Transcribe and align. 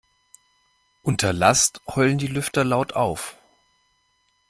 Unter 1.03 1.31
Last 1.31 1.79
heulen 1.87 2.17
die 2.17 2.25
Lüfter 2.25 2.63
laut 2.63 2.93
auf. 2.93 3.35